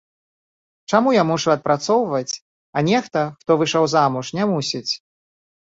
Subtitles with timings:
[0.93, 2.33] Чаму я мушу адпрацоўваць,
[2.75, 4.89] а нехта, хто выйшаў замуж, не мусіць?